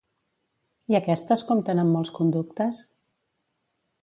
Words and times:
I 0.93 0.97
aquestes 0.99 1.43
compten 1.51 1.83
amb 1.83 1.95
molts 1.99 2.15
conductes? 2.19 2.81